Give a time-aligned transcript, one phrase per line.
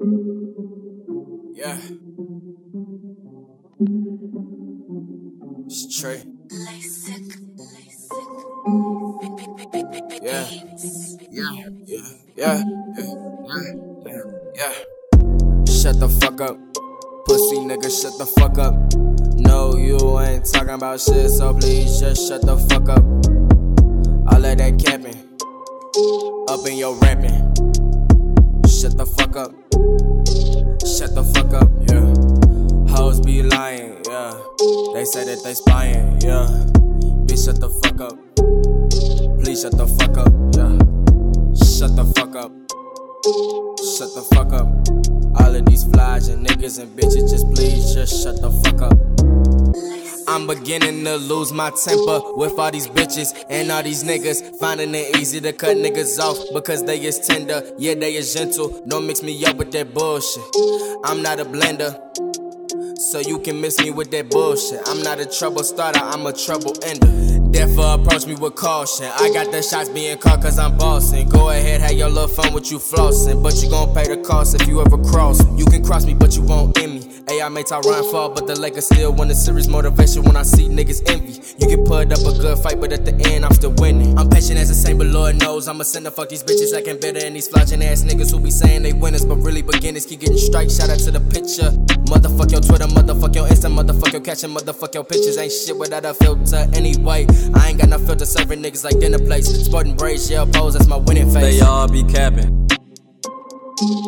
[0.00, 1.76] Yeah.
[5.66, 6.22] It's Trey.
[10.22, 10.46] Yeah.
[11.30, 11.52] Yeah.
[12.36, 12.36] Yeah.
[12.36, 12.62] Yeah.
[14.06, 14.22] Yeah.
[14.54, 14.72] Yeah.
[15.66, 16.56] Shut the fuck up.
[17.26, 18.74] Pussy nigga, shut the fuck up.
[19.34, 23.02] No, you ain't talking about shit, so please just shut the fuck up.
[24.32, 25.16] All of that capping.
[26.48, 27.47] Up in your rapping.
[28.80, 29.50] Shut the fuck up.
[30.86, 32.94] Shut the fuck up, yeah.
[32.94, 34.30] Hoes be lying, yeah.
[34.94, 36.46] They say that they spying, yeah.
[37.26, 38.14] Bitch, shut the fuck up.
[39.42, 40.78] Please shut the fuck up, yeah.
[41.58, 42.52] Shut the fuck up.
[43.98, 44.68] Shut the fuck up.
[45.42, 50.07] All of these flies and niggas and bitches, just please just shut the fuck up.
[50.38, 54.56] I'm beginning to lose my temper with all these bitches and all these niggas.
[54.60, 58.80] Finding it easy to cut niggas off because they is tender, yeah, they is gentle.
[58.86, 60.44] Don't mix me up with that bullshit.
[61.04, 61.90] I'm not a blender.
[63.00, 64.80] So you can miss me with that bullshit.
[64.86, 67.08] I'm not a trouble starter, I'm a trouble ender.
[67.50, 69.06] Therefore, approach me with caution.
[69.06, 71.28] I got the shots being caught cause I'm bossing.
[71.30, 73.42] Go ahead, have your little fun with you flossing.
[73.42, 75.40] But you gon' pay the cost if you ever cross.
[75.58, 76.77] You can cross me, but you won't
[77.50, 77.62] me.
[77.68, 80.68] Hey, I run fall, but the Lakers still want a serious motivation when I see
[80.68, 81.40] niggas envy.
[81.58, 84.18] You can put up a good fight, but at the end, I'm still winning.
[84.18, 87.00] I'm patient as a saint, but Lord knows I'ma send the fuck these bitches acting
[87.00, 90.06] better than these flogging ass niggas who be saying they winners, but really beginners.
[90.06, 90.76] Keep getting strikes.
[90.76, 91.70] Shout out to the picture.
[92.08, 95.36] Motherfuck your Twitter, motherfuck your Insta, motherfuck your catching, motherfuck your pictures.
[95.38, 97.26] Ain't shit without a filter anyway.
[97.54, 99.48] I ain't got no filter serving niggas like dinner plates.
[99.48, 101.58] Sporting braids, yeah, pose, that's my winning face.
[101.58, 102.68] They all be capping.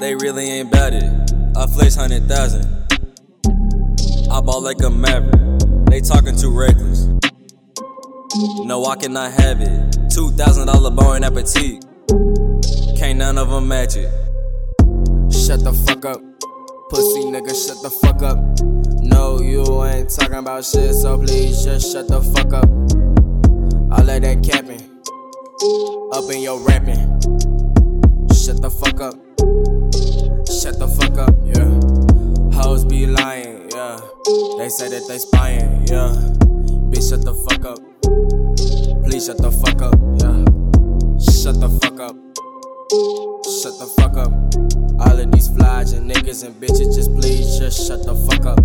[0.00, 1.56] They really ain't bad it.
[1.56, 2.85] I flex hundred thousand.
[4.30, 5.60] I ball like a maverick.
[5.90, 7.06] They talking too reckless.
[8.64, 9.96] No, I cannot have it.
[10.10, 11.84] Two thousand dollar bar and appetit.
[12.96, 14.10] Can't none of them match it.
[15.32, 16.20] Shut the fuck up.
[16.90, 18.38] Pussy nigga, shut the fuck up.
[19.02, 22.68] No, you ain't talking about shit, so please just shut the fuck up.
[23.92, 24.82] All let that capping.
[26.12, 27.20] Up in your rapping.
[28.34, 29.14] Shut the fuck up.
[30.46, 32.60] Shut the fuck up, yeah.
[32.60, 34.00] Hoes be lying, yeah.
[34.56, 36.16] They say that they spying, yeah.
[36.88, 37.78] Bitch, shut the fuck up.
[39.04, 40.40] Please shut the fuck up, yeah.
[41.20, 42.16] Shut the fuck up.
[43.60, 44.32] Shut the fuck up.
[44.98, 48.60] All of these flies and niggas and bitches, just please just shut the fuck up.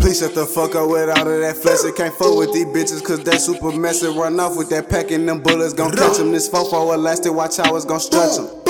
[0.00, 1.82] Please shut the fuck up with all of that flesh.
[1.84, 4.08] It can't fuck with these bitches, cause they super messy.
[4.08, 6.32] Run off with that pack and them bullets gon' catch them.
[6.32, 8.63] This fofo elastic, watch how it's gon' stretch them.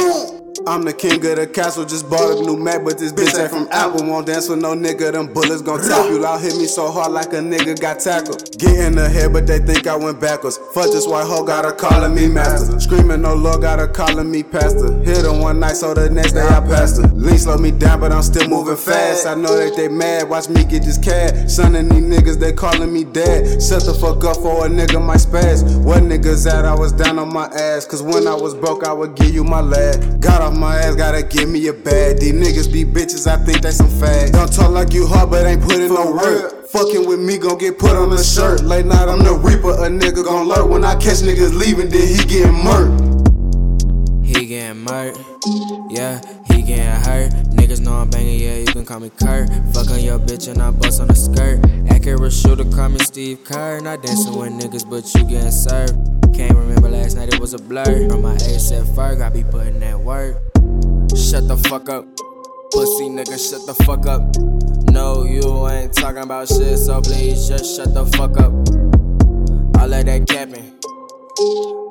[0.66, 3.50] I'm the king of the castle, just bought a new Mac, but this bitch ain't
[3.50, 4.06] from Apple.
[4.06, 6.19] Won't dance with no nigga, them bullets gon' tap you.
[6.19, 8.56] Loud hit me so hard like a nigga got tackled.
[8.56, 10.56] Get in the head, but they think I went backwards.
[10.72, 12.80] Fuck this white hoe, got her calling me master.
[12.80, 15.03] Screaming no lord, got her calling me pastor.
[15.03, 17.08] Hit her one night, so the next day I passed her.
[17.08, 19.26] Lean slow me down, but I'm still moving fast.
[19.26, 21.53] I know that they mad, watch me get this cash.
[21.53, 23.60] Son of these niggas, they calling me dad.
[23.60, 25.60] Shut the fuck up for a nigga might spaz.
[25.84, 26.64] What niggas at?
[26.64, 27.84] I was down on my ass.
[27.84, 30.22] Cause when I was broke, I would give you my lad.
[30.22, 32.20] Got off my ass, gotta give me a bag.
[32.20, 34.32] These niggas be bitches, I think they some fags.
[34.32, 36.69] Don't talk like you hard, but ain't putting no work.
[36.69, 38.62] Fucking with me gon' get put on a shirt.
[38.62, 39.70] Late night, I'm the reaper.
[39.70, 40.69] A nigga gon' lurk.
[40.69, 43.15] When I catch niggas leaving, then he getting murked.
[44.25, 45.22] He getting murked,
[45.91, 47.31] yeah, he getting hurt.
[47.54, 49.48] Niggas know I'm banging, yeah, you can call me Kurt.
[49.72, 51.60] Fuck on your bitch and I bust on the skirt.
[51.91, 53.81] Accurate shooter, call me Steve Kerr.
[53.81, 56.23] Not dancing with niggas, but you getting served.
[56.34, 58.09] Can't remember last night, it was a blur.
[58.09, 60.37] From my ASF Ferg, I be putting that work.
[61.17, 62.05] Shut the fuck up.
[62.72, 64.22] Pussy nigga, shut the fuck up.
[64.91, 68.53] No, you ain't talking about shit, so please just shut the fuck up.
[69.81, 70.75] All of that capping.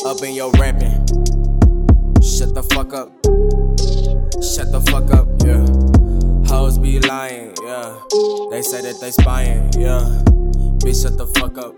[0.06, 0.92] Up in your rapping.
[2.22, 3.12] Shut the fuck up.
[4.44, 6.54] Shut the fuck up, yeah.
[6.54, 7.98] Hoes be lying, yeah.
[8.52, 10.02] They say that they spying, yeah.
[10.84, 11.76] Bitch, shut the fuck up.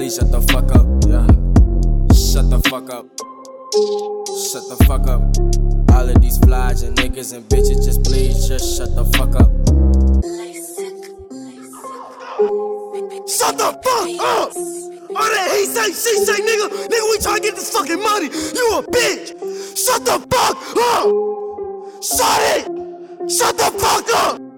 [0.00, 1.26] Please shut the fuck up, yeah.
[2.16, 3.04] Shut the fuck up.
[4.48, 5.20] Shut the fuck up.
[5.94, 9.52] All of these flies and niggas and bitches, just please just shut the fuck up.
[13.28, 14.56] Shut the fuck up!
[14.56, 18.28] All that he say, she say, nigga, nigga, we tryna get this fucking money.
[18.56, 19.36] You a bitch.
[19.76, 20.56] Shut the fuck
[20.96, 21.12] up!
[22.02, 23.30] Shut it!
[23.30, 24.49] Shut the fuck up!